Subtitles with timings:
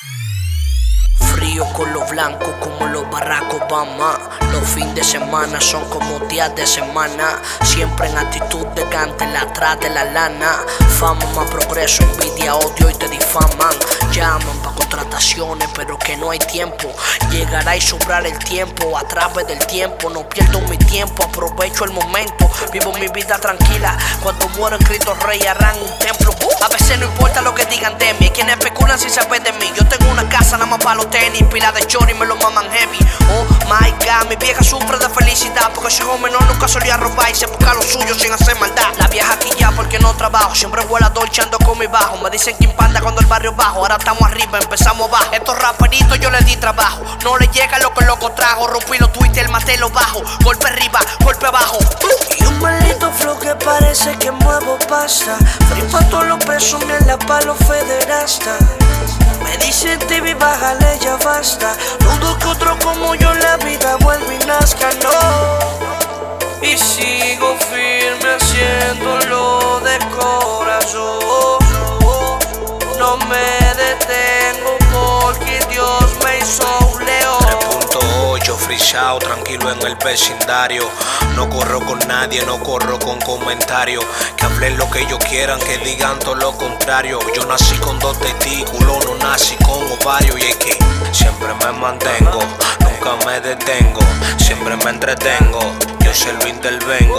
[0.00, 0.67] Thank you.
[1.56, 4.18] Con los blancos como los barracos Obama.
[4.52, 7.40] Los fines de semana son como días de semana.
[7.64, 8.84] Siempre en actitud de
[9.26, 10.58] la atrás de la lana.
[10.98, 13.74] Fama progreso, envidia, odio y te difaman.
[14.12, 16.92] Llaman pa' contrataciones, pero que no hay tiempo.
[17.30, 20.10] Llegará y sobrar el tiempo a través del tiempo.
[20.10, 22.50] No pierdo mi tiempo, aprovecho el momento.
[22.72, 23.96] Vivo mi vida tranquila.
[24.22, 26.34] Cuando muero Cristo Rey harán un templo.
[26.62, 28.30] A veces no importa lo que digan de mí.
[28.30, 29.72] Quienes especulan si saben de mí.
[29.74, 31.42] Yo tengo una casa nada más para los tenis.
[31.52, 32.98] Pila de chori me lo maman heavy.
[33.30, 35.70] Oh my god, mi vieja sufre de felicidad.
[35.74, 38.88] Porque ese joven no nunca solía robar y se busca lo suyo sin hacer maldad.
[38.98, 40.54] La vieja aquí ya porque no trabajo.
[40.54, 42.18] Siempre vuela dolchando con mi bajo.
[42.18, 43.80] Me dicen que impanda cuando el barrio bajo.
[43.80, 45.32] Ahora estamos arriba, empezamos abajo.
[45.32, 47.02] Estos raperitos yo les di trabajo.
[47.24, 48.68] No le llega lo que el loco trajo.
[48.68, 50.22] Rompí los Twitter, maté los bajo.
[50.44, 51.78] Golpe arriba, golpe abajo.
[52.38, 55.36] Y un maldito flow que parece que muevo pasta.
[55.68, 58.56] Free todos los presos, la palo federasta.
[59.48, 61.74] Me dicen TV, bájale, ya basta.
[62.00, 65.57] Dudo que otro como yo la vida vuelva y nazca, no.
[78.68, 80.86] Frisado, tranquilo en el vecindario.
[81.34, 84.04] No corro con nadie, no corro con comentarios.
[84.36, 87.18] Que hablen lo que ellos quieran, que digan todo lo contrario.
[87.34, 90.38] Yo nací con dos testículos, no nací con ovarios.
[90.38, 90.78] Y es que
[91.12, 92.40] siempre me mantengo,
[92.80, 94.00] nunca me detengo,
[94.36, 95.60] siempre me entretengo.
[96.00, 97.18] Yo se lo intervengo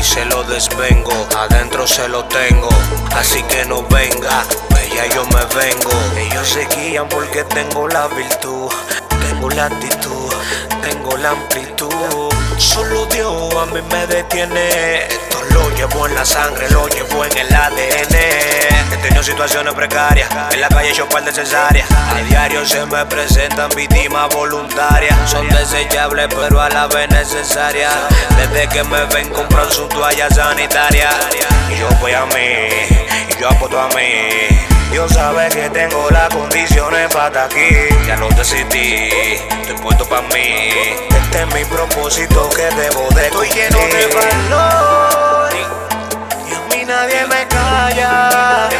[0.00, 1.12] y se lo desvengo.
[1.36, 2.68] Adentro se lo tengo,
[3.14, 5.92] así que no venga, pues ya yo me vengo.
[6.16, 8.72] Ellos se guían porque tengo la virtud.
[9.28, 10.17] Tengo la actitud,
[10.88, 12.32] tengo la amplitud.
[12.56, 14.68] Solo Dios a mí me detiene.
[15.06, 18.14] Esto lo llevo en la sangre, lo llevo en el ADN.
[18.92, 21.88] He tenido situaciones precarias, en la calle yo par de cesáreas.
[21.90, 25.30] A diario se me presentan víctimas voluntarias.
[25.30, 27.94] Son desechables, pero a la vez necesarias.
[28.36, 31.10] Desde que me ven compran su toalla sanitaria.
[31.70, 32.68] Y yo voy a mí,
[33.28, 34.77] y yo apuesto a mí.
[34.90, 37.68] Dios sabe que tengo las condiciones para estar aquí.
[38.06, 39.10] Ya lo decidí,
[39.60, 40.70] estoy puesto para mí.
[41.10, 45.50] Este es mi propósito que debo de Estoy lleno de valor.
[46.48, 48.70] Y a mí nadie me calla.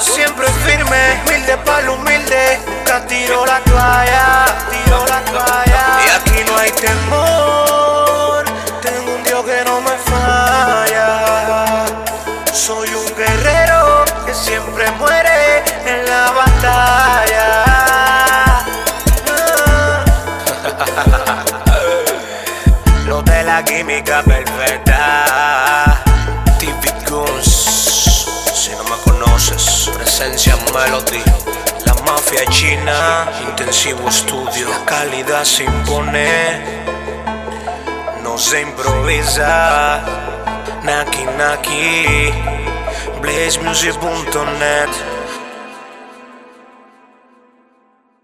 [0.00, 2.58] Siempre firme, humilde para lo humilde.
[2.66, 4.53] Nunca tiro la toalla.
[23.64, 26.02] Química perfecta.
[26.58, 31.22] TV Guns, si no me conoces, presencia Melody.
[31.84, 34.68] La mafia china, intensivo estudio.
[34.68, 36.62] La calidad se impone,
[38.22, 40.02] no se improvisa.
[40.82, 42.30] Naki Naki,
[43.20, 45.13] blazemusic.net.